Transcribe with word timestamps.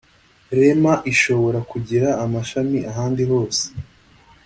Rema 0.57 0.93
ishobora 1.11 1.59
kugira 1.71 2.09
amashami 2.23 2.79
ahandi 2.91 3.23
hose 3.31 3.63